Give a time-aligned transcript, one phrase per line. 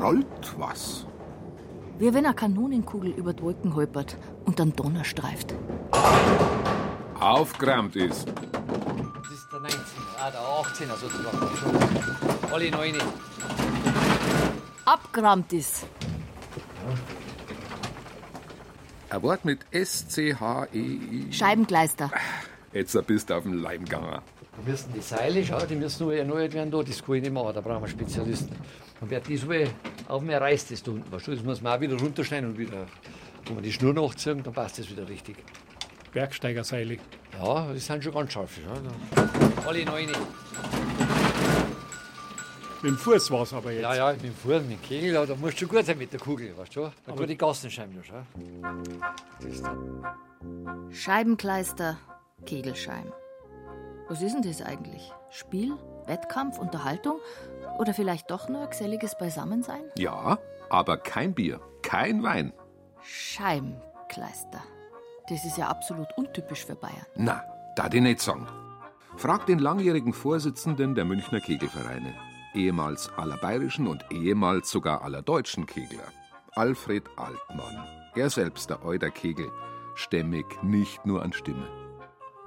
[0.00, 1.06] rollt was.
[1.98, 5.54] Wie wenn eine Kanonenkugel über die Wolken holpert und dann Donner streift.
[7.18, 8.26] Aufgeräumt ist.
[8.26, 9.78] Das ist der 19,
[10.18, 12.52] ah, der 18er sozusagen.
[12.52, 12.94] Alle 9.
[14.86, 15.86] Abgerammt ist.
[19.10, 21.32] Ein Wort mit S-C-H-E-I.
[21.32, 22.10] Scheibenkleister.
[22.72, 24.20] Jetzt bist du auf dem Leim gegangen.
[24.56, 26.82] Da müssen die Seile, schau, die müssen nur erneuert werden da.
[26.82, 28.54] Das kann ich nicht machen, da brauchen wir Spezialisten.
[29.00, 29.48] Und wer die so
[30.10, 32.58] auf mir reißt, das da unten, weißt du, das muss man auch wieder runterschneiden und
[32.58, 32.86] wieder,
[33.46, 35.36] wenn wir die Schnur nachziehen, dann passt das wieder richtig.
[36.12, 36.98] Bergsteigerseile.
[37.40, 38.58] Ja, die sind schon ganz scharf.
[38.58, 38.72] Ja.
[39.66, 40.08] Alle neun.
[42.82, 43.82] Mit dem Fuß war es aber jetzt.
[43.82, 46.12] Ja, ja, mit dem Fuß, mit dem Kegel, da musst du schon gut sein mit
[46.12, 46.90] der Kugel, weißt du?
[47.06, 48.24] Da kann die Gassenscheiben noch, schau.
[50.90, 51.98] Scheibenkleister,
[52.46, 53.12] Kegelscheim.
[54.08, 55.12] Was ist denn das eigentlich?
[55.30, 55.76] Spiel,
[56.10, 57.18] Wettkampf, Unterhaltung
[57.78, 59.84] oder vielleicht doch nur geselliges Beisammensein?
[59.96, 62.52] Ja, aber kein Bier, kein Wein.
[63.02, 64.62] Scheibenkleister.
[65.28, 67.06] Das ist ja absolut untypisch für Bayern.
[67.14, 67.42] Na,
[67.76, 68.46] da die nicht sagen.
[69.16, 72.14] Frag den langjährigen Vorsitzenden der Münchner Kegelvereine,
[72.54, 76.08] ehemals aller bayerischen und ehemals sogar aller deutschen Kegler,
[76.52, 77.86] Alfred Altmann.
[78.14, 79.50] Er selbst, der Euder Kegel,
[79.94, 81.68] stämmig nicht nur an Stimme.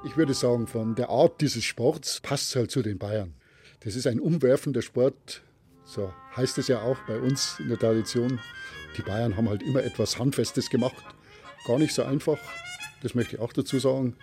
[0.04, 3.36] Ich würde sagen, von der Art dieses Sports passt es halt zu den Bayern.
[3.84, 5.42] Das ist ein umwerfender Sport,
[5.84, 8.40] so heißt es ja auch bei uns in der Tradition.
[8.98, 11.04] Die Bayern haben halt immer etwas Handfestes gemacht.
[11.68, 12.38] Gar nicht so einfach,
[13.02, 14.16] das möchte ich auch dazu sagen.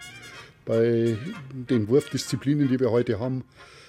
[0.64, 1.16] Bei
[1.52, 3.44] den Wurfdisziplinen, die wir heute haben,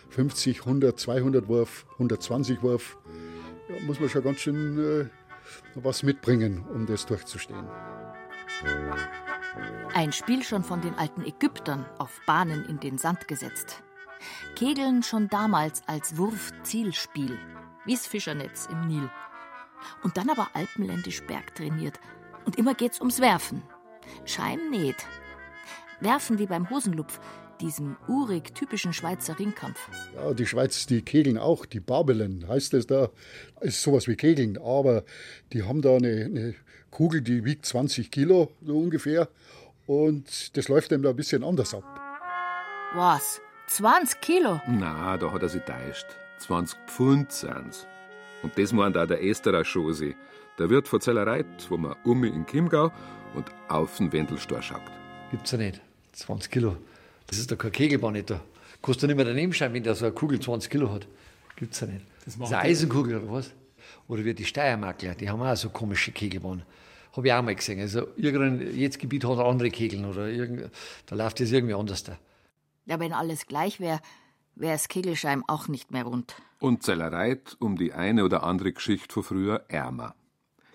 [0.10, 2.98] 50, 100, 200 Wurf, 120 Wurf,
[3.70, 5.06] ja, muss man schon ganz schön äh,
[5.76, 7.66] was mitbringen, um das durchzustehen.
[9.94, 13.84] Ein Spiel schon von den alten Ägyptern auf Bahnen in den Sand gesetzt.
[14.56, 17.38] Kegeln schon damals als Wurf-Zielspiel,
[17.86, 19.10] wie's Fischernetz im Nil.
[20.04, 22.00] Und dann aber alpenländisch bergtrainiert.
[22.46, 23.64] Und immer geht's ums Werfen.
[24.26, 25.06] Scheim nicht.
[26.00, 27.20] Werfen wie beim Hosenlupf,
[27.62, 29.80] diesem urig typischen Schweizer Ringkampf.
[30.16, 33.10] Ja, die Schweiz, die kegeln auch, die Babelen heißt es da,
[33.62, 35.04] ist sowas wie Kegeln, aber
[35.54, 36.56] die haben da eine, eine
[36.90, 39.30] Kugel, die wiegt 20 Kilo, so ungefähr,
[39.86, 41.84] und das läuft dem da ein bisschen anders ab.
[42.96, 43.42] Was?
[43.72, 44.60] 20 Kilo?
[44.68, 46.06] Na, da hat er sich täuscht.
[46.40, 47.88] 20 Pfund sind's.
[48.44, 50.14] Und das meint auch der Esterer Schosi,
[50.60, 52.92] der Wirt von Zellereit, wo man um in Chiemgau
[53.34, 54.82] und auf den Wendelstor schaut.
[55.32, 55.80] Gibt's ja nicht.
[56.12, 56.76] 20 Kilo.
[57.28, 58.42] Das ist doch kein Kegelbahn nicht da.
[58.82, 61.08] Kannst du nicht mehr daneben schauen, wenn der so eine Kugel 20 Kilo hat.
[61.56, 62.06] Gibt's ja nicht.
[62.26, 63.52] Das, das ist eine Eisenkugel oder was?
[64.10, 66.64] Oder wie die Steiermarkler, die haben auch so komische Kegelbahnen.
[67.16, 67.80] Habe ich auch mal gesehen.
[67.80, 70.70] Also irgendein, jedes Gebiet hat andere Kegeln oder irgend,
[71.06, 72.18] da läuft das irgendwie anders da.
[72.86, 74.00] Ja, wenn alles gleich wäre,
[74.56, 76.36] wäre das Kegelscheim auch nicht mehr rund.
[76.60, 80.16] Und Zellereit um die eine oder andere Geschichte von früher ärmer.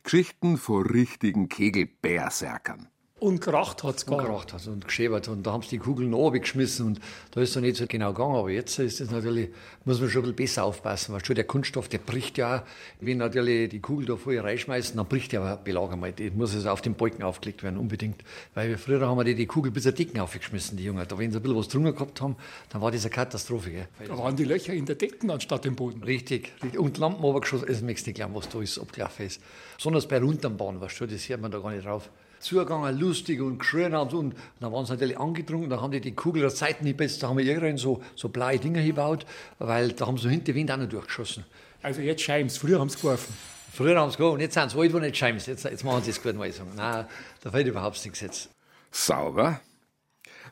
[0.03, 2.89] Geschichten von richtigen Kegelbärserkern.
[3.19, 4.19] Und geracht hat's gar.
[4.19, 5.29] Und geracht hat's und geschäbert.
[5.29, 7.01] Und da haben sie die Kugeln runtergeschmissen und
[7.31, 8.37] da ist es nicht so genau gegangen.
[8.37, 9.49] Aber jetzt ist es natürlich,
[9.87, 11.15] muss man schon ein bisschen besser aufpassen.
[11.15, 12.63] Weil schon der Kunststoff, der bricht ja,
[13.01, 16.13] wenn natürlich die Kugel da voll reinschmeißen, dann bricht ja ein Belag einmal.
[16.13, 18.23] Die muss also auf den Balken aufgelegt werden, unbedingt.
[18.53, 21.09] Weil wir früher haben wir die, die Kugel bis der Decken aufgeschmissen, die Jungen.
[21.09, 22.37] Da, wenn sie ein bisschen was drunter gehabt haben,
[22.69, 23.71] dann war das eine Katastrophe.
[23.71, 23.89] Gell?
[24.07, 26.03] Da waren die Löcher in der Decken anstatt im Boden.
[26.03, 26.79] Richtig, richtig.
[26.79, 29.41] Und Lampen runtergeschossen, das merkst du nicht, was da ist, abgelaufen ist.
[29.79, 32.11] Besonders bei Runterbahn, weißt du, das sieht man da gar nicht drauf
[32.47, 34.17] zugegangen, lustig und geschrien haben.
[34.17, 37.21] Und dann waren sie natürlich angetrunken, dann haben die die Kugel der Seiten nicht besser,
[37.21, 39.27] da haben wir irgendwann so, so blaue Dinger gebaut,
[39.59, 41.45] weil da haben sie hinter Wind auch noch durchgeschossen.
[41.83, 43.35] Also jetzt Scheims, früher haben sie geworfen.
[43.73, 45.47] Früher haben sie geworfen, jetzt sind sie alt, wo nicht Scheims.
[45.47, 46.73] Jetzt, jetzt machen sie es gut, mal sagen.
[46.75, 47.07] Nein,
[47.43, 48.51] da fällt überhaupt nichts jetzt.
[48.91, 49.61] Sauber?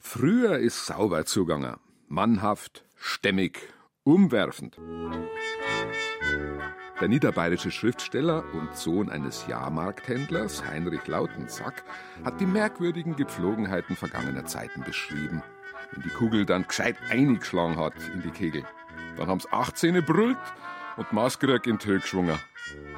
[0.00, 1.76] Früher ist sauber zugegangen.
[2.08, 3.58] Mannhaft, stämmig,
[4.04, 4.76] umwerfend.
[7.00, 11.82] Der niederbayerische Schriftsteller und Sohn eines Jahrmarkthändlers, Heinrich Lautensack,
[12.24, 15.42] hat die merkwürdigen Gepflogenheiten vergangener Zeiten beschrieben.
[15.90, 18.62] Wenn die Kugel dann gescheit eingeschlagen hat in die Kegel.
[19.16, 20.38] Dann haben's 18 brüllt
[20.96, 22.38] und Maskeröck in Tö geschwungen.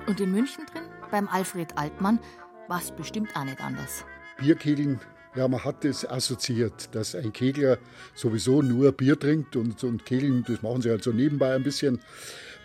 [0.07, 2.21] Und in München drin, beim Alfred Altmann,
[2.69, 4.05] war's bestimmt auch nicht anders.
[4.37, 5.01] Bierkegeln
[5.37, 7.77] ja, man hat das assoziiert, dass ein Kegler
[8.15, 12.01] sowieso nur Bier trinkt und, und Kegeln, das machen sie halt so nebenbei ein bisschen.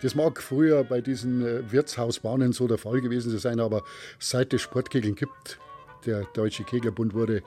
[0.02, 3.84] Das mag früher bei diesen äh, Wirtshausbahnen so der Fall gewesen sein, aber
[4.20, 5.60] seit es Sportkegeln gibt,
[6.06, 7.44] der Deutsche Keglerbund wurde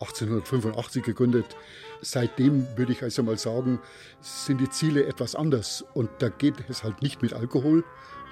[0.00, 1.56] 1885 gegründet.
[2.00, 3.80] Seitdem würde ich also mal sagen,
[4.20, 5.84] sind die Ziele etwas anders.
[5.94, 7.84] Und da geht es halt nicht mit Alkohol,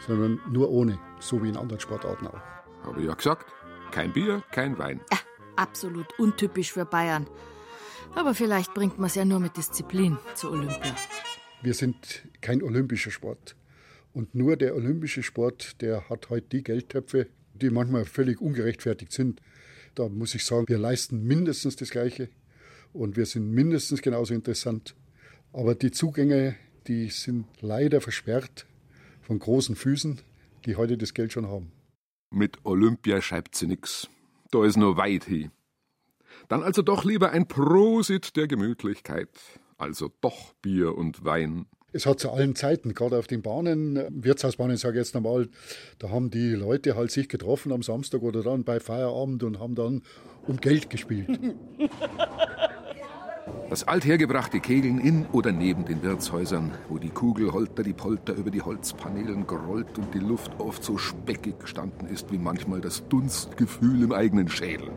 [0.07, 2.41] sondern nur ohne, so wie in anderen Sportarten auch.
[2.85, 3.47] Habe ich ja gesagt.
[3.91, 5.01] Kein Bier, kein Wein.
[5.13, 5.19] Ja,
[5.57, 7.27] absolut untypisch für Bayern.
[8.15, 10.95] Aber vielleicht bringt man es ja nur mit Disziplin zur Olympia.
[11.63, 13.57] Wir sind kein olympischer Sport.
[14.17, 19.43] Und nur der olympische Sport, der hat heute die Geldtöpfe, die manchmal völlig ungerechtfertigt sind.
[19.95, 22.31] Da muss ich sagen, wir leisten mindestens das Gleiche
[22.95, 24.95] und wir sind mindestens genauso interessant.
[25.53, 28.65] Aber die Zugänge, die sind leider versperrt
[29.21, 30.23] von großen Füßen,
[30.65, 31.71] die heute das Geld schon haben.
[32.31, 34.09] Mit Olympia schreibt sie nix.
[34.51, 35.51] Da ist nur weit hin.
[36.49, 39.29] Dann also doch lieber ein Prosit der Gemütlichkeit,
[39.77, 41.67] also doch Bier und Wein.
[41.97, 45.49] Es hat zu allen Zeiten, gerade auf den Bahnen, Wirtshausbahnen sage ich jetzt einmal,
[45.99, 49.75] da haben die Leute halt sich getroffen am Samstag oder dann bei Feierabend und haben
[49.75, 50.03] dann
[50.47, 51.29] um Geld gespielt.
[53.69, 58.51] Das althergebrachte Kegeln in oder neben den Wirtshäusern, wo die Kugel holter die Polter über
[58.51, 64.05] die Holzpaneelen gerollt und die Luft oft so speckig gestanden ist wie manchmal das Dunstgefühl
[64.05, 64.93] im eigenen Schädel.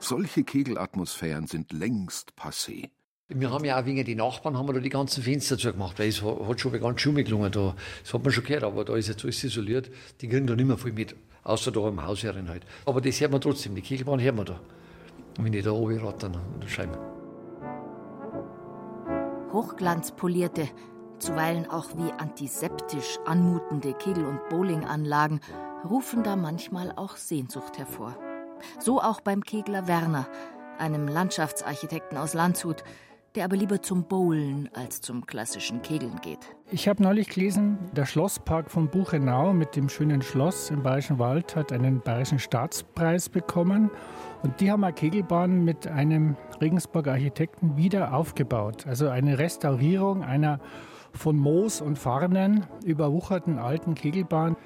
[0.00, 2.88] Solche Kegelatmosphären sind längst passé.
[3.28, 6.08] Wir haben ja auch wegen den Nachbarn haben wir da die ganzen Fenster zugemacht, weil
[6.08, 7.74] es hat schon ganz schön gelungen da.
[8.04, 9.90] Das hat man schon gehört, aber da ist jetzt alles isoliert.
[10.20, 12.62] Die kriegen da nicht mehr viel mit, außer da im Hausherren halt.
[12.84, 14.60] Aber das hört man trotzdem, die Kegelbahn hört man da.
[15.40, 16.96] wenn ich da oben rattern der Scheibe.
[19.52, 20.68] Hochglanzpolierte,
[21.18, 25.40] zuweilen auch wie antiseptisch anmutende Kegel- und Bowlinganlagen
[25.84, 28.16] rufen da manchmal auch Sehnsucht hervor.
[28.78, 30.28] So auch beim Kegler Werner,
[30.78, 32.84] einem Landschaftsarchitekten aus Landshut,
[33.36, 36.38] der aber lieber zum Bowlen als zum klassischen Kegeln geht.
[36.70, 41.54] Ich habe neulich gelesen, der Schlosspark von Buchenau mit dem schönen Schloss im Bayerischen Wald
[41.54, 43.90] hat einen Bayerischen Staatspreis bekommen.
[44.42, 48.86] Und die haben eine Kegelbahn mit einem Regensburger Architekten wieder aufgebaut.
[48.86, 50.58] Also eine Restaurierung einer
[51.12, 54.56] von Moos und Farnen überwucherten alten Kegelbahn.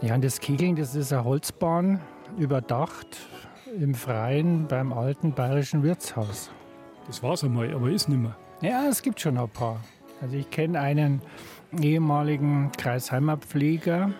[0.00, 2.00] Ja, und das Kegeln, das ist eine Holzbahn,
[2.38, 3.18] überdacht
[3.78, 6.50] im Freien beim alten bayerischen Wirtshaus.
[7.10, 8.36] Das war's einmal, aber ist nicht mehr.
[8.60, 9.80] Ja, es gibt schon ein paar.
[10.22, 11.20] Also ich kenne einen
[11.80, 14.12] ehemaligen Kreisheimer-Pfleger,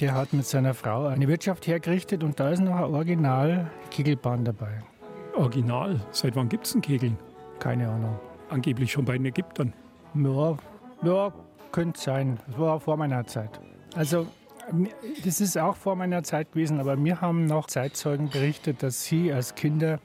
[0.00, 4.84] der hat mit seiner Frau eine Wirtschaft hergerichtet und da ist noch ein Original-Kegelbahn dabei.
[5.34, 6.00] Original?
[6.12, 7.18] Seit wann gibt's denn Kegeln?
[7.58, 8.20] Keine Ahnung.
[8.50, 9.72] Angeblich schon bei den Ägyptern.
[10.14, 10.56] Ja,
[11.02, 11.32] ja
[11.72, 12.38] könnte sein.
[12.46, 13.60] Das war vor meiner Zeit.
[13.96, 14.28] Also
[15.24, 19.32] das ist auch vor meiner Zeit gewesen, aber wir haben noch Zeitzeugen berichtet, dass sie
[19.32, 19.98] als Kinder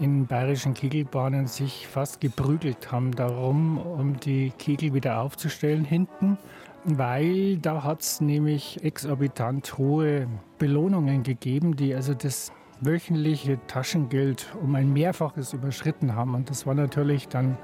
[0.00, 6.38] in bayerischen Kegelbahnen sich fast geprügelt haben darum, um die Kegel wieder aufzustellen hinten,
[6.84, 14.74] weil da hat es nämlich exorbitant hohe Belohnungen gegeben, die also das wöchentliche Taschengeld um
[14.74, 16.34] ein Mehrfaches überschritten haben.
[16.34, 17.56] Und das war natürlich dann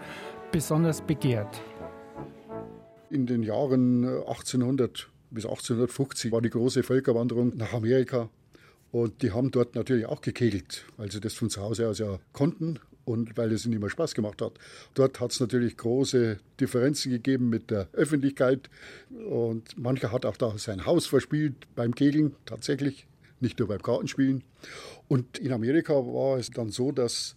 [0.53, 1.61] besonders begehrt.
[3.11, 8.29] In den Jahren 1800 bis 1850 war die große Völkerwanderung nach Amerika.
[8.93, 12.19] Und die haben dort natürlich auch gekegelt, weil sie das von zu Hause aus ja
[12.33, 14.53] konnten und weil es ihnen immer Spaß gemacht hat.
[14.95, 18.69] Dort hat es natürlich große Differenzen gegeben mit der Öffentlichkeit
[19.29, 23.07] und mancher hat auch da sein Haus verspielt beim Kegeln tatsächlich,
[23.41, 24.45] nicht nur beim Kartenspielen.
[25.09, 27.37] Und in Amerika war es dann so, dass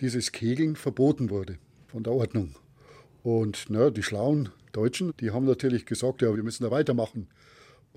[0.00, 1.58] dieses Kegeln verboten wurde
[1.88, 2.54] von der Ordnung.
[3.22, 7.28] Und na, die schlauen Deutschen, die haben natürlich gesagt, ja, wir müssen da weitermachen.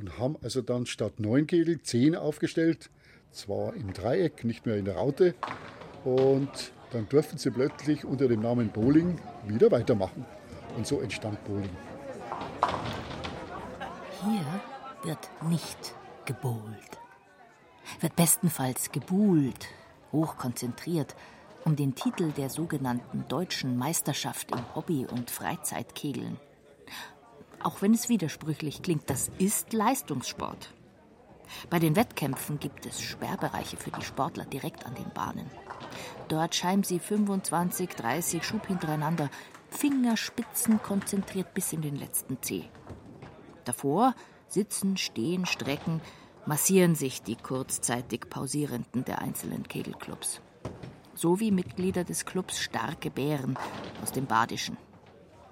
[0.02, 2.90] Und haben also dann statt neun Kegel zehn aufgestellt,
[3.32, 5.36] zwar im Dreieck, nicht mehr in der Raute.
[6.04, 10.26] Und dann durften sie plötzlich unter dem Namen Bowling wieder weitermachen.
[10.76, 11.70] Und so entstand Bowling.
[14.24, 14.62] Hier
[15.04, 17.00] wird nicht gebowlt.
[18.00, 19.68] Wird bestenfalls gebuhlt,
[20.12, 21.16] hochkonzentriert,
[21.64, 26.40] um den Titel der sogenannten deutschen Meisterschaft im Hobby- und Freizeitkegeln.
[27.64, 30.74] Auch wenn es widersprüchlich klingt, das ist Leistungssport.
[31.70, 35.50] Bei den Wettkämpfen gibt es Sperrbereiche für die Sportler direkt an den Bahnen.
[36.28, 39.30] Dort scheiben sie 25, 30 Schub hintereinander,
[39.70, 42.70] Fingerspitzen konzentriert bis in den letzten Zeh.
[43.66, 44.16] Davor
[44.48, 46.02] sitzen, stehen, strecken,
[46.46, 50.42] massieren sich die kurzzeitig Pausierenden der einzelnen Kegelclubs.
[51.14, 53.58] So wie Mitglieder des Clubs Starke Bären
[54.02, 54.78] aus dem Badischen.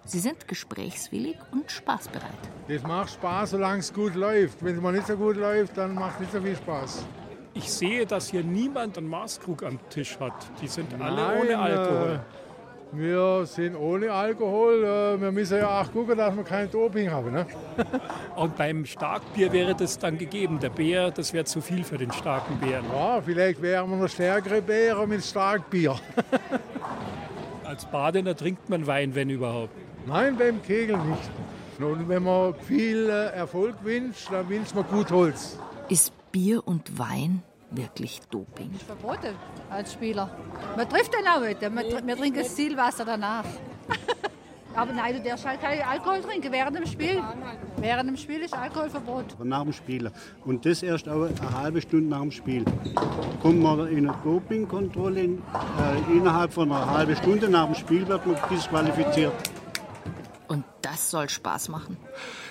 [0.10, 2.24] Sie sind gesprächswillig und spaßbereit.
[2.68, 4.66] Das macht Spaß, solange es gut läuft.
[4.66, 7.06] Wenn es mal nicht so gut läuft, dann macht es nicht so viel Spaß.
[7.54, 10.34] Ich sehe, dass hier niemand einen Maßkrug am Tisch hat.
[10.64, 12.22] Die sind alle Nein, ohne Alkohol.
[12.92, 14.84] Äh, wir sind ohne Alkohol.
[14.84, 17.32] Äh, wir müssen ja auch gucken, dass wir kein Doping haben.
[17.32, 17.46] Ne?
[18.36, 20.60] Und beim Starkbier wäre das dann gegeben.
[20.60, 22.86] Der Bär, das wäre zu viel für den starken Bären.
[22.92, 26.00] Ja, vielleicht wären wir noch stärkere Bären mit Starkbier.
[27.64, 29.89] Als Badener trinkt man Wein, wenn überhaupt.
[30.10, 31.30] Nein, beim Kegeln nicht.
[31.80, 35.60] Und wenn man viel äh, Erfolg wünscht, dann wünscht man gut Holz.
[35.88, 38.72] Ist Bier und Wein wirklich Doping?
[38.88, 39.36] Verboten
[39.70, 40.36] als Spieler.
[40.76, 41.62] Man trifft den auch nicht.
[41.62, 43.46] Man, wir trinken Zielwasser danach.
[44.76, 47.22] Aber nein, du darfst halt keinen Alkohol trinken während dem Spiel.
[47.78, 49.44] Während dem Spiel ist Alkoholverbot.
[49.44, 50.12] Nach dem Spiel.
[50.44, 52.66] Und das erst auch eine halbe Stunde nach dem Spiel.
[53.42, 58.26] Kommt man in eine Dopingkontrolle, äh, innerhalb von einer halben Stunde nach dem Spiel wird
[58.26, 59.34] man disqualifiziert.
[60.90, 61.98] Das soll Spaß machen.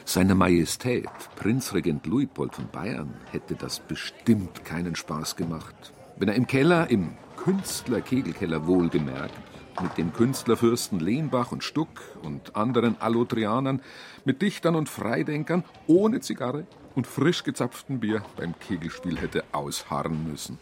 [0.04, 5.74] Seine Majestät, Prinzregent Luitpold von Bayern, hätte das bestimmt keinen Spaß gemacht.
[6.18, 9.34] Wenn er im Keller, im Künstler-Kegelkeller wohlgemerkt,
[9.82, 11.88] mit dem Künstlerfürsten Lehnbach und Stuck
[12.22, 13.82] und anderen Allotrianern,
[14.24, 16.64] mit Dichtern und Freidenkern, ohne Zigarre
[16.94, 20.58] und frisch gezapftem Bier beim Kegelspiel hätte ausharren müssen.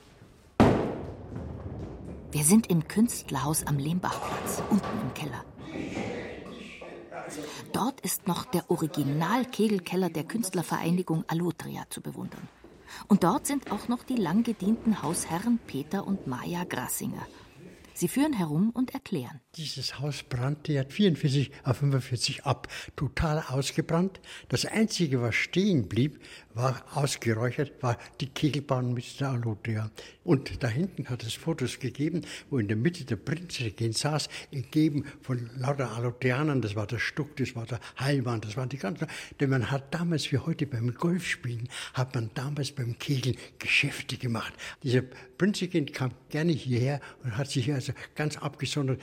[2.33, 5.45] Wir sind im Künstlerhaus am Lehmbachplatz, unten im Keller.
[7.73, 12.49] Dort ist noch der Original-Kegelkeller der Künstlervereinigung Allotria zu bewundern.
[13.09, 17.26] Und dort sind auch noch die lang gedienten Hausherren Peter und Maja Grassinger.
[17.95, 19.40] Sie führen herum und erklären.
[19.57, 24.21] Dieses Haus brannte ja 44 auf 45 ab, total ausgebrannt.
[24.51, 26.21] Das Einzige, was stehen blieb,
[26.53, 29.91] war ausgeräuchert, war die Kegelbahn mit der Alodria.
[30.25, 35.05] Und da hinten hat es Fotos gegeben, wo in der Mitte der Prinzregent saß, umgeben
[35.23, 36.61] von lauter Alodrianern.
[36.61, 39.07] Das war der Stuck, das war der Heilmann, das waren die ganzen.
[39.41, 44.53] Denn man hat damals, wie heute beim Golfspielen, hat man damals beim Kegeln Geschäfte gemacht.
[44.83, 49.01] Dieser Prinzregent kam gerne hierher und hat sich also ganz abgesondert.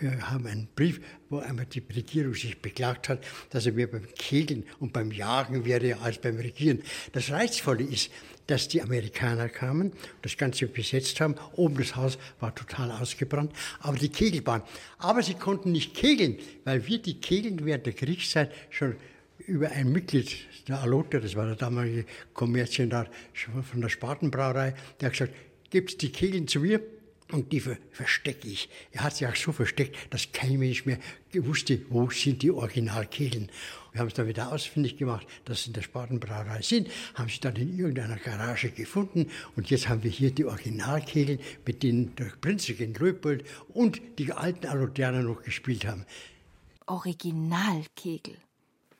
[0.00, 4.06] Wir haben einen Brief, wo einmal die Regierung sich beklagt hat, dass er mehr beim
[4.16, 6.82] Kegeln und beim Jagen wäre als beim Regieren.
[7.12, 8.10] Das Reizvolle ist,
[8.46, 11.34] dass die Amerikaner kamen, das Ganze besetzt haben.
[11.56, 14.62] Oben das Haus war total ausgebrannt, aber die Kegelbahn.
[14.98, 18.96] Aber sie konnten nicht kegeln, weil wir die Kegeln während der Kriegszeit schon
[19.38, 20.36] über ein Mitglied
[20.68, 23.10] der Alote, das war der damalige Kommerzienrat
[23.70, 25.34] von der Spatenbrauerei, der hat gesagt,
[25.70, 26.80] gebt die Kegeln zu mir,
[27.32, 28.68] und die verstecke ich.
[28.92, 30.98] Er hat sich auch so versteckt, dass kein Mensch mehr
[31.34, 33.50] wusste, wo sind die Originalkehlen.
[33.92, 37.40] Wir haben es dann wieder ausfindig gemacht, dass sie in der Spatenbrauerei sind, haben sie
[37.40, 42.32] dann in irgendeiner Garage gefunden und jetzt haben wir hier die Originalkehlen, mit denen der
[42.40, 46.06] Prinzregent Leopold und die alten Alodianer noch gespielt haben.
[46.86, 48.36] Originalkegel.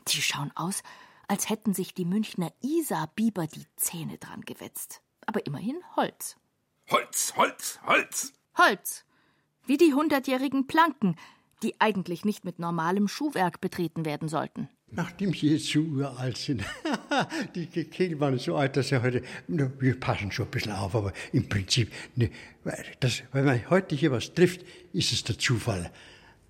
[0.08, 0.82] Die schauen aus,
[1.28, 5.00] als hätten sich die Münchner Isar-Biber die Zähne dran gewetzt.
[5.26, 6.36] Aber immerhin Holz.
[6.90, 8.32] Holz, Holz, Holz.
[8.56, 9.04] Holz.
[9.66, 11.16] Wie die hundertjährigen Planken,
[11.64, 14.68] die eigentlich nicht mit normalem Schuhwerk betreten werden sollten.
[14.92, 16.62] Nachdem sie jetzt so uralt sind,
[17.56, 21.12] die Kegel waren so alt, dass sie heute, wir passen schon ein bisschen auf, aber
[21.32, 22.30] im Prinzip, ne,
[23.00, 25.90] das, wenn man heute hier was trifft, ist es der Zufall.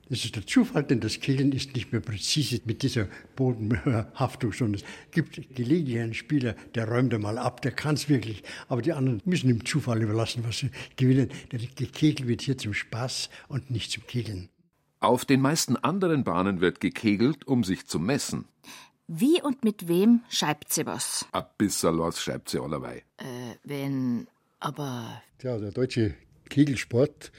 [0.08, 4.80] Das ist der Zufall, denn das Kegeln ist nicht mehr präzise mit dieser Bodenhaftung, sondern
[4.80, 8.92] es gibt gelegentlich einen Spieler, der räumt einmal ab, der kann es wirklich, aber die
[8.92, 11.30] anderen müssen dem Zufall überlassen, was sie gewinnen.
[11.50, 14.48] Der Gekegel wird hier zum Spaß und nicht zum Kegeln.
[15.00, 18.46] Auf den meisten anderen Bahnen wird gekegelt, um sich zu messen.
[19.08, 21.26] Wie und mit wem schreibt sie was?
[21.32, 23.02] A bissel was schreibt sie allerweil.
[23.18, 24.26] Äh, wenn,
[24.58, 25.22] aber.
[25.42, 26.14] Ja, der deutsche
[26.48, 27.30] Kegelsport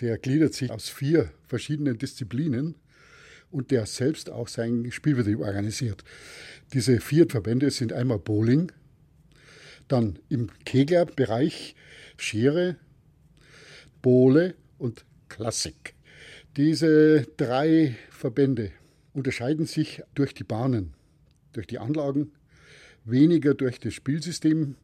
[0.00, 2.74] der gliedert sich aus vier verschiedenen Disziplinen
[3.50, 6.04] und der selbst auch seinen Spielbetrieb organisiert.
[6.72, 8.72] Diese vier Verbände sind einmal Bowling,
[9.88, 11.74] dann im Keglerbereich
[12.16, 12.76] Schere,
[14.02, 15.94] Bowle und Klassik.
[16.56, 18.72] Diese drei Verbände
[19.12, 20.94] unterscheiden sich durch die Bahnen,
[21.52, 22.32] durch die Anlagen,
[23.04, 24.76] weniger durch das Spielsystem.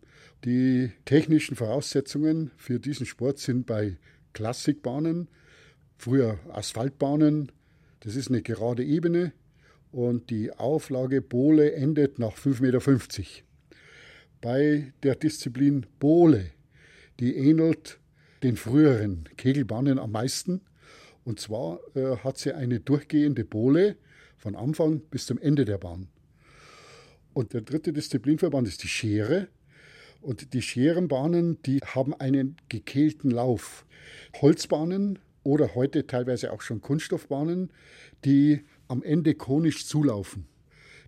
[0.45, 3.97] Die technischen Voraussetzungen für diesen Sport sind bei
[4.32, 5.28] Klassikbahnen,
[5.96, 7.52] früher Asphaltbahnen.
[8.00, 9.32] Das ist eine gerade Ebene
[9.92, 13.26] und die Auflage Bohle endet nach 5,50 Meter.
[14.40, 16.50] Bei der Disziplin Bohle,
[17.20, 18.00] die ähnelt
[18.42, 20.62] den früheren Kegelbahnen am meisten.
[21.24, 23.96] Und zwar äh, hat sie eine durchgehende Bohle
[24.38, 26.08] von Anfang bis zum Ende der Bahn.
[27.32, 29.48] Und der dritte Disziplinverband ist die Schere.
[30.23, 33.85] Und die Scherenbahnen, die haben einen gekehlten Lauf.
[34.41, 37.71] Holzbahnen oder heute teilweise auch schon Kunststoffbahnen,
[38.25, 40.47] die am Ende konisch zulaufen.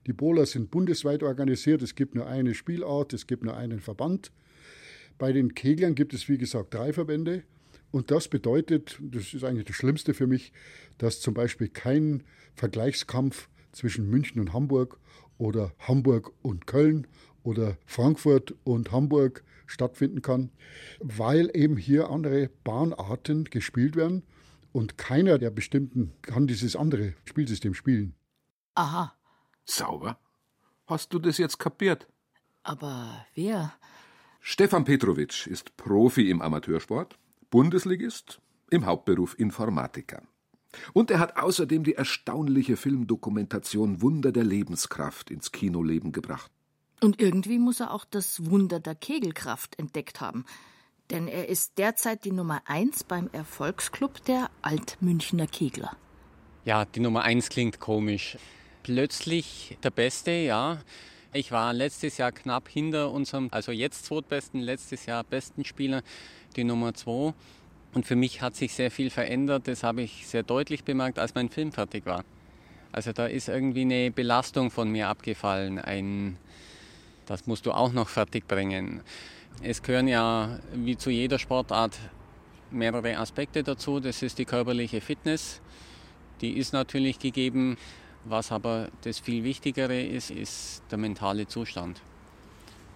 [0.09, 4.33] Die Bowler sind bundesweit organisiert, es gibt nur eine Spielart, es gibt nur einen Verband.
[5.17, 7.45] Bei den Keglern gibt es, wie gesagt, drei Verbände.
[7.93, 10.53] Und das bedeutet, das ist eigentlich das Schlimmste für mich,
[10.99, 12.25] dass zum Beispiel kein
[12.57, 14.99] Vergleichskampf zwischen München und Hamburg
[15.39, 17.07] oder Hamburg und Köln
[17.45, 20.51] oder Frankfurt und Hamburg stattfinden kann,
[21.01, 24.25] weil eben hier andere Bahnarten gespielt werden
[24.73, 28.15] und keiner der bestimmten kann dieses andere Spielsystem spielen.
[28.75, 29.15] Aha.
[29.65, 30.19] Sauber.
[30.87, 32.09] Hast du das jetzt kapiert?
[32.63, 33.73] Aber wer?
[34.41, 37.17] Stefan Petrovic ist Profi im Amateursport,
[37.51, 40.23] Bundesligist, im Hauptberuf Informatiker.
[40.93, 46.51] Und er hat außerdem die erstaunliche Filmdokumentation Wunder der Lebenskraft ins Kinoleben gebracht.
[47.01, 50.45] Und irgendwie muss er auch das Wunder der Kegelkraft entdeckt haben.
[51.11, 55.97] Denn er ist derzeit die Nummer eins beim Erfolgsclub der Altmünchner Kegler.
[56.65, 58.39] Ja, die Nummer eins klingt komisch.
[58.83, 60.79] Plötzlich der Beste, ja.
[61.35, 66.03] Ich war letztes Jahr knapp hinter unserem, also jetzt zweitbesten, letztes Jahr besten Spieler,
[66.57, 67.35] die Nummer zwei.
[67.93, 69.69] Und für mich hat sich sehr viel verändert.
[69.69, 72.25] Das habe ich sehr deutlich bemerkt, als mein Film fertig war.
[72.93, 75.79] Also da ist irgendwie eine Belastung von mir abgefallen.
[75.79, 76.39] Ein,
[77.27, 79.03] das musst du auch noch fertig bringen.
[79.63, 81.99] Es gehören ja wie zu jeder Sportart
[82.71, 84.01] mehrere Aspekte dazu.
[84.01, 85.61] Das ist die körperliche Fitness.
[86.41, 87.77] Die ist natürlich gegeben.
[88.27, 92.01] Was aber das viel Wichtigere ist, ist der mentale Zustand.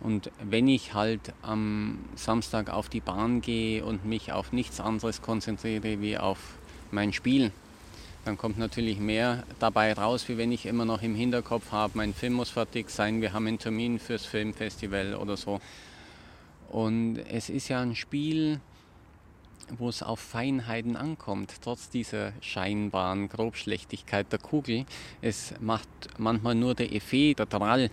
[0.00, 5.20] Und wenn ich halt am Samstag auf die Bahn gehe und mich auf nichts anderes
[5.20, 6.38] konzentriere wie auf
[6.90, 7.52] mein Spiel,
[8.24, 12.14] dann kommt natürlich mehr dabei raus, wie wenn ich immer noch im Hinterkopf habe, mein
[12.14, 15.60] Film muss fertig sein, wir haben einen Termin fürs Filmfestival oder so.
[16.68, 18.60] Und es ist ja ein Spiel,
[19.76, 24.84] wo es auf Feinheiten ankommt, trotz dieser scheinbaren Grobschlechtigkeit der Kugel.
[25.20, 27.90] Es macht manchmal nur der Effet, der Drall,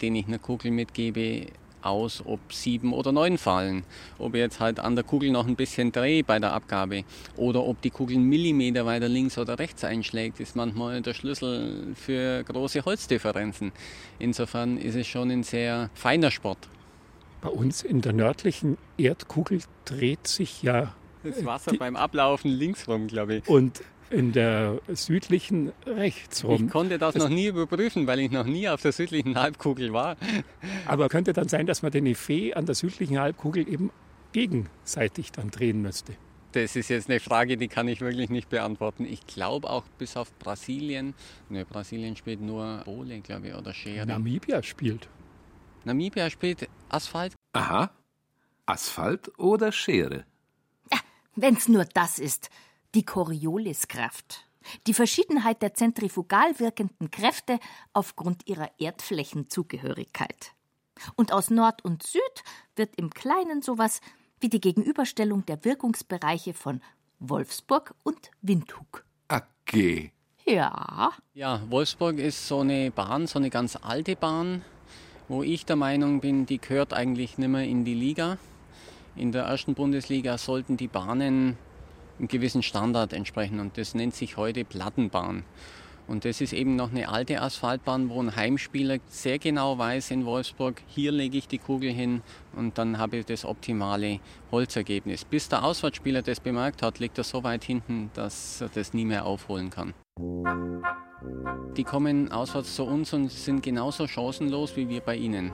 [0.00, 1.46] den ich einer Kugel mitgebe,
[1.82, 3.84] aus, ob sieben oder neun fallen.
[4.18, 7.04] Ob ich jetzt halt an der Kugel noch ein bisschen drehe bei der Abgabe
[7.36, 11.94] oder ob die Kugel einen Millimeter weiter links oder rechts einschlägt, ist manchmal der Schlüssel
[11.94, 13.72] für große Holzdifferenzen.
[14.18, 16.68] Insofern ist es schon ein sehr feiner Sport.
[17.40, 23.06] Bei uns in der nördlichen Erdkugel dreht sich ja das Wasser beim Ablaufen links rum,
[23.06, 23.48] glaube ich.
[23.48, 26.66] Und in der südlichen rechts rum.
[26.66, 29.92] Ich konnte das, das noch nie überprüfen, weil ich noch nie auf der südlichen Halbkugel
[29.92, 30.16] war.
[30.86, 33.90] Aber könnte dann sein, dass man den Effet an der südlichen Halbkugel eben
[34.32, 36.14] gegenseitig dann drehen müsste?
[36.52, 39.04] Das ist jetzt eine Frage, die kann ich wirklich nicht beantworten.
[39.04, 41.14] Ich glaube auch bis auf Brasilien,
[41.48, 44.06] ne, Brasilien spielt nur Bowling, glaube ich, oder Schere.
[44.06, 45.08] Namibia spielt.
[45.84, 47.34] Namibia spielt Asphalt.
[47.52, 47.90] Aha.
[48.66, 50.24] Asphalt oder Schere?
[50.92, 50.98] Ja,
[51.36, 52.50] wenn's nur das ist.
[52.96, 54.46] Die Corioliskraft.
[54.88, 57.60] Die Verschiedenheit der zentrifugal wirkenden Kräfte
[57.92, 60.54] aufgrund ihrer Erdflächenzugehörigkeit.
[61.14, 62.22] Und aus Nord und Süd
[62.74, 64.00] wird im Kleinen sowas
[64.40, 66.82] wie die Gegenüberstellung der Wirkungsbereiche von
[67.20, 69.04] Wolfsburg und Windhuk.
[69.28, 70.10] Okay.
[70.44, 71.12] Ja.
[71.32, 74.64] Ja, Wolfsburg ist so eine Bahn, so eine ganz alte Bahn,
[75.28, 78.36] wo ich der Meinung bin, die gehört eigentlich nicht mehr in die Liga.
[79.14, 81.56] In der ersten Bundesliga sollten die Bahnen
[82.20, 85.42] einem gewissen Standard entsprechen und das nennt sich heute Plattenbahn.
[86.06, 90.24] Und das ist eben noch eine alte Asphaltbahn, wo ein Heimspieler sehr genau weiß in
[90.24, 92.22] Wolfsburg, hier lege ich die Kugel hin
[92.56, 94.18] und dann habe ich das optimale
[94.50, 95.24] Holzergebnis.
[95.24, 99.04] Bis der Auswärtsspieler das bemerkt hat, liegt er so weit hinten, dass er das nie
[99.04, 99.94] mehr aufholen kann.
[101.76, 105.52] Die kommen auswärts zu uns und sind genauso chancenlos wie wir bei ihnen.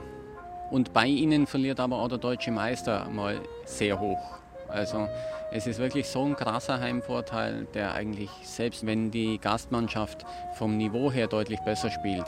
[0.71, 4.39] Und bei ihnen verliert aber auch der deutsche Meister mal sehr hoch.
[4.69, 5.07] Also
[5.51, 10.25] es ist wirklich so ein krasser Heimvorteil, der eigentlich, selbst wenn die Gastmannschaft
[10.55, 12.25] vom Niveau her deutlich besser spielt,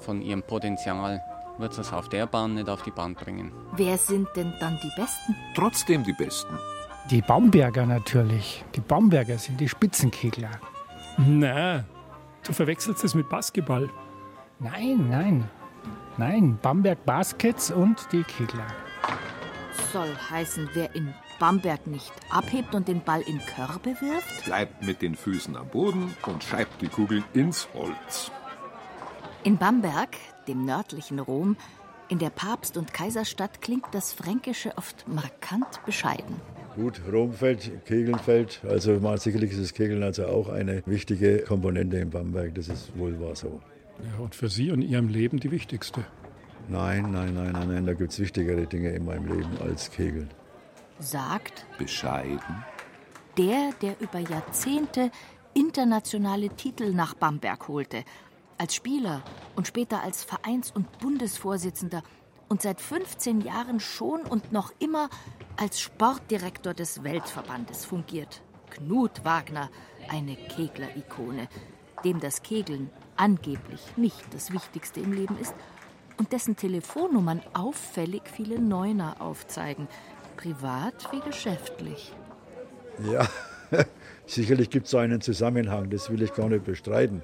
[0.00, 1.22] von ihrem Potenzial,
[1.58, 3.52] wird es auf der Bahn nicht auf die Bahn bringen.
[3.76, 5.34] Wer sind denn dann die Besten?
[5.54, 6.58] Trotzdem die Besten.
[7.10, 8.64] Die Bamberger natürlich.
[8.74, 10.50] Die Bamberger sind die Spitzenkegler.
[11.16, 11.84] Na,
[12.44, 13.88] du verwechselst es mit Basketball.
[14.60, 15.50] Nein, nein.
[16.16, 18.66] Nein, Bamberg Baskets und die Kegler.
[19.92, 24.44] Soll heißen, wer in Bamberg nicht abhebt und den Ball in Körbe wirft?
[24.44, 28.30] Bleibt mit den Füßen am Boden und schreibt die Kugel ins Holz.
[29.44, 30.16] In Bamberg,
[30.48, 31.56] dem nördlichen Rom,
[32.08, 36.36] in der Papst- und Kaiserstadt klingt das Fränkische oft markant bescheiden.
[36.74, 38.60] Gut, Rom fällt, Kegeln fällt.
[38.64, 42.54] Also mal sicherlich ist das Kegeln also auch eine wichtige Komponente in Bamberg.
[42.54, 43.60] Das ist wohl wahr so.
[44.02, 46.04] Ja, und für Sie und Ihrem Leben die wichtigste.
[46.68, 47.86] Nein, nein, nein, nein, nein.
[47.86, 50.30] Da gibt es wichtigere Dinge in meinem Leben als Kegeln.
[50.98, 52.64] Sagt bescheiden
[53.38, 55.12] der, der über Jahrzehnte
[55.54, 58.04] internationale Titel nach Bamberg holte.
[58.58, 59.22] Als Spieler
[59.54, 62.02] und später als Vereins- und Bundesvorsitzender
[62.48, 65.08] und seit 15 Jahren schon und noch immer
[65.56, 68.42] als Sportdirektor des Weltverbandes fungiert.
[68.70, 69.70] Knut Wagner,
[70.08, 71.48] eine Kegler-Ikone,
[72.04, 75.54] dem das Kegeln angeblich nicht das Wichtigste im Leben ist
[76.16, 79.86] und dessen Telefonnummern auffällig viele Neuner aufzeigen,
[80.38, 82.12] privat wie geschäftlich.
[83.12, 83.28] Ja,
[84.26, 87.22] sicherlich gibt es so einen Zusammenhang, das will ich gar nicht bestreiten.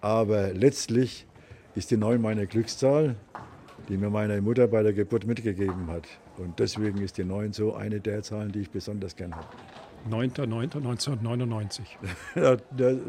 [0.00, 1.26] Aber letztlich
[1.74, 3.16] ist die 9 meine Glückszahl,
[3.88, 6.04] die mir meine Mutter bei der Geburt mitgegeben hat.
[6.38, 9.46] Und deswegen ist die 9 so eine der Zahlen, die ich besonders gern habe.
[10.10, 11.80] 9.9.1999.
[12.34, 12.56] Ja,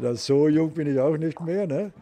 [0.02, 1.66] das, so jung bin ich auch nicht mehr.
[1.66, 1.92] Ne?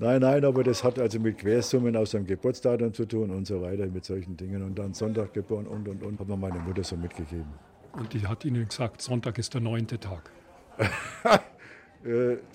[0.00, 3.60] Nein, nein, aber das hat also mit Quersummen aus dem Geburtsdatum zu tun und so
[3.60, 4.62] weiter, mit solchen Dingen.
[4.62, 7.52] Und dann Sonntag geboren und, und, und, hat mir meine Mutter so mitgegeben.
[7.92, 10.30] Und die hat Ihnen gesagt, Sonntag ist der neunte Tag.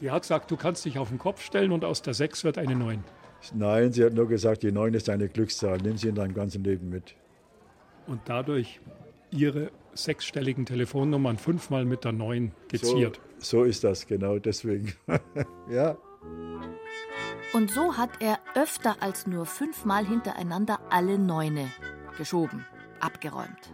[0.01, 2.58] die hat gesagt, du kannst dich auf den Kopf stellen und aus der sechs wird
[2.58, 3.03] eine neun.
[3.53, 6.63] Nein, sie hat nur gesagt, die neun ist eine Glückszahl, nimm sie in deinem ganzen
[6.63, 7.13] Leben mit.
[8.08, 8.79] Und dadurch
[9.29, 13.21] Ihre sechsstelligen Telefonnummern fünfmal mit der neun geziert.
[13.38, 14.93] So, so ist das, genau deswegen.
[15.69, 15.95] ja.
[17.55, 21.71] Und so hat er öfter als nur fünfmal hintereinander alle Neune
[22.17, 22.65] geschoben,
[22.99, 23.73] abgeräumt.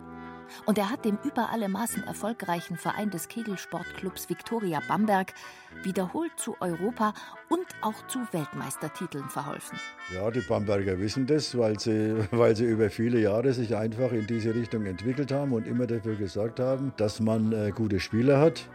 [0.67, 5.33] Und er hat dem über alle Maßen erfolgreichen Verein des Kegelsportclubs Viktoria Bamberg
[5.81, 7.15] wiederholt zu Europa-
[7.49, 9.79] und auch zu Weltmeistertiteln verholfen.
[10.13, 14.27] Ja, die Bamberger wissen das, weil sie, weil sie über viele Jahre sich einfach in
[14.27, 18.69] diese Richtung entwickelt haben und immer dafür gesagt haben, dass man äh, gute Spieler hat,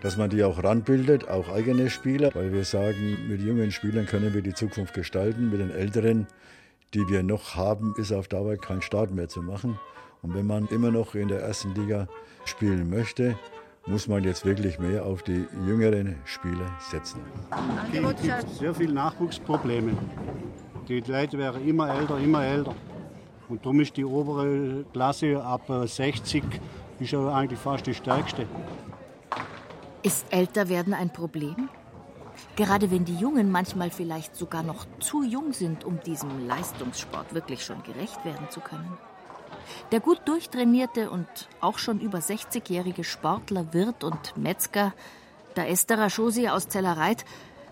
[0.00, 4.32] dass man die auch ranbildet, auch eigene Spieler, weil wir sagen, mit jungen Spielern können
[4.32, 6.26] wir die Zukunft gestalten, mit den älteren,
[6.94, 9.78] die wir noch haben, ist auf Dauer kein Start mehr zu machen.
[10.22, 12.08] Und wenn man immer noch in der ersten Liga
[12.44, 13.36] spielen möchte,
[13.86, 17.20] muss man jetzt wirklich mehr auf die jüngeren Spieler setzen.
[17.92, 19.92] Es gibt sehr viele Nachwuchsprobleme.
[20.88, 22.74] Die Leute werden immer älter, immer älter.
[23.48, 26.44] Und darum ist die obere Klasse ab 60
[27.00, 28.46] ist ja eigentlich fast die stärkste.
[30.02, 31.68] Ist Älterwerden ein Problem?
[32.56, 37.62] Gerade wenn die Jungen manchmal vielleicht sogar noch zu jung sind, um diesem Leistungssport wirklich
[37.62, 38.96] schon gerecht werden zu können.
[39.92, 41.28] Der gut durchtrainierte und
[41.60, 44.94] auch schon über 60-jährige Sportler, Wirt und Metzger,
[45.56, 47.26] der Esther Raschosi aus Zellerreit,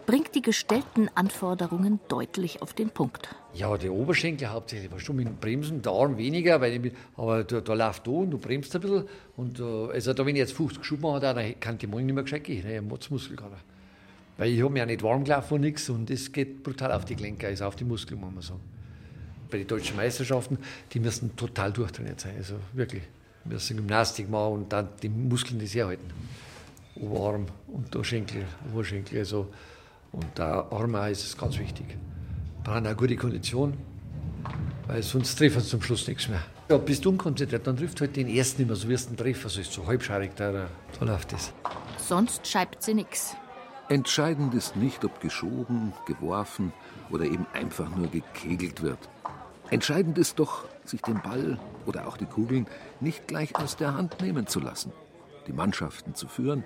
[0.08, 3.28] bringt die gestellten Anforderungen deutlich auf den Punkt.
[3.52, 4.90] Ja, der Oberschenkel hauptsächlich.
[4.90, 8.12] Weißt du, mit dem Bremsen, der Arm weniger, weil ich, aber da, da läuft da
[8.12, 9.04] und du bremst ein bisschen.
[9.36, 12.14] Und, äh, also da, wenn ich jetzt 50 Schub mache, dann kann die Morgen nicht
[12.14, 12.66] mehr gescheit gehen.
[12.66, 13.58] Ich habe Motzmuskel gerade.
[14.38, 17.04] Weil ich habe mich ja nicht warm gelaufen und nichts und das geht brutal auf
[17.04, 18.60] die Gelenke, also auf die Muskeln, muss man sagen
[19.50, 20.58] bei den deutschen Meisterschaften,
[20.92, 22.34] die müssen total durchtrainiert sein.
[22.36, 23.02] Also wirklich.
[23.44, 26.10] Wir müssen Gymnastik machen und dann die Muskeln, die sie halten.
[26.96, 29.18] Oberarm, Unterschenkel, Oberschenkel.
[29.18, 29.48] Also.
[30.12, 31.86] Und der Arm ist es ganz wichtig.
[32.64, 33.74] Brauchen eine gute Kondition,
[34.86, 36.42] weil sonst treffen sie zum Schluss nichts mehr.
[36.70, 39.60] Ja, bist du unkonzentriert, dann trifft halt den ersten immer, so wirst du treffen, also
[39.60, 40.68] ist so halbscharig, da,
[40.98, 41.52] da läuft das.
[41.96, 43.36] Sonst scheibt sie nichts.
[43.88, 46.74] Entscheidend ist nicht, ob geschoben, geworfen
[47.10, 48.98] oder eben einfach nur gekegelt wird.
[49.70, 52.66] Entscheidend ist doch, sich den Ball oder auch die Kugeln
[53.00, 54.92] nicht gleich aus der Hand nehmen zu lassen,
[55.46, 56.64] die Mannschaften zu führen,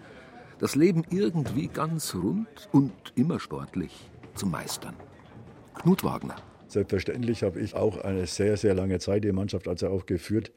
[0.63, 3.91] das Leben irgendwie ganz rund und immer sportlich
[4.37, 4.95] zu meistern.
[5.75, 6.37] Knut Wagner.
[6.69, 10.53] Selbstverständlich habe ich auch eine sehr, sehr lange Zeit die Mannschaft also auch geführt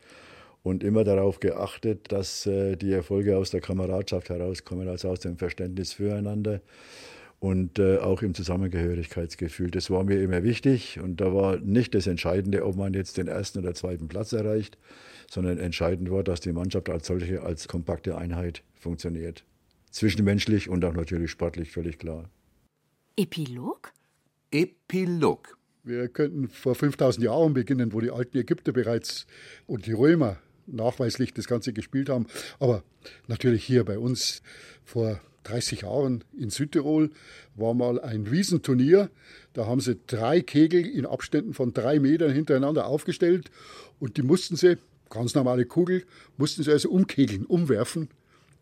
[0.61, 5.37] und immer darauf geachtet, dass äh, die Erfolge aus der Kameradschaft herauskommen, also aus dem
[5.37, 6.61] Verständnis füreinander
[7.39, 9.71] und äh, auch im Zusammengehörigkeitsgefühl.
[9.71, 13.27] Das war mir immer wichtig und da war nicht das Entscheidende, ob man jetzt den
[13.27, 14.77] ersten oder zweiten Platz erreicht,
[15.31, 19.43] sondern entscheidend war, dass die Mannschaft als solche, als kompakte Einheit funktioniert.
[19.95, 22.29] Zwischenmenschlich und auch natürlich sportlich, völlig klar.
[23.15, 23.93] Epilog?
[24.51, 25.58] Epilog.
[25.86, 29.25] Wir könnten vor 5000 Jahren beginnen, wo die alten Ägypter bereits
[29.67, 30.36] und die Römer
[30.67, 32.27] nachweislich das Ganze gespielt haben.
[32.60, 32.84] Aber
[33.27, 34.41] natürlich hier bei uns
[34.84, 37.10] vor 30 Jahren in Südtirol
[37.55, 39.10] war mal ein Riesenturnier.
[39.53, 43.49] Da haben sie drei Kegel in Abständen von drei Metern hintereinander aufgestellt
[44.01, 44.77] und die mussten sie,
[45.10, 46.03] ganz normale Kugel,
[46.36, 48.10] mussten sie also umkegeln, umwerfen.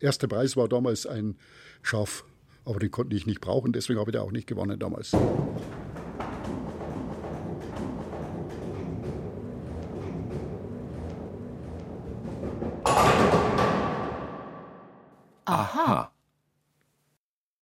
[0.04, 1.34] Erster Preis war damals ein
[1.80, 2.24] Schaf,
[2.66, 5.16] aber den konnte ich nicht brauchen, deswegen habe ich da auch nicht gewonnen damals.